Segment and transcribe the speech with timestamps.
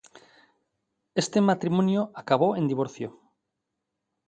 [1.13, 3.19] Este matrimonio acabó en divorcio.